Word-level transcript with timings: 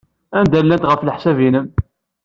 Anda 0.37 0.55
ay 0.57 0.63
llant, 0.65 0.87
ɣef 0.87 1.01
leḥsab-nnem? 1.03 1.67